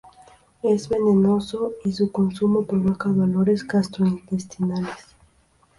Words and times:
Es 0.63 0.89
venenoso, 0.89 1.73
y 1.85 1.91
su 1.93 2.11
consumo 2.11 2.65
provoca 2.65 3.07
dolores 3.09 3.63
gastrointestinales. 3.67 5.15